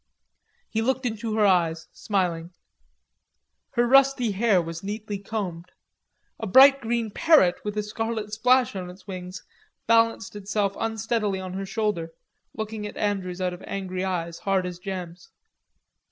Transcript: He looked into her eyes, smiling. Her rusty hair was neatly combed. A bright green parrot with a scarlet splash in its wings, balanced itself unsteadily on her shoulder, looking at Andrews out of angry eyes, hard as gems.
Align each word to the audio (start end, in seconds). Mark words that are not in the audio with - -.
He 0.67 0.81
looked 0.81 1.05
into 1.05 1.35
her 1.35 1.45
eyes, 1.45 1.87
smiling. 1.93 2.55
Her 3.73 3.85
rusty 3.85 4.31
hair 4.31 4.59
was 4.59 4.81
neatly 4.83 5.19
combed. 5.19 5.67
A 6.39 6.47
bright 6.47 6.81
green 6.81 7.11
parrot 7.11 7.57
with 7.63 7.77
a 7.77 7.83
scarlet 7.83 8.33
splash 8.33 8.75
in 8.75 8.89
its 8.89 9.05
wings, 9.05 9.43
balanced 9.85 10.35
itself 10.35 10.75
unsteadily 10.79 11.39
on 11.39 11.53
her 11.53 11.67
shoulder, 11.67 12.13
looking 12.55 12.87
at 12.87 12.97
Andrews 12.97 13.39
out 13.41 13.53
of 13.53 13.61
angry 13.67 14.03
eyes, 14.03 14.39
hard 14.39 14.65
as 14.65 14.79
gems. 14.79 15.29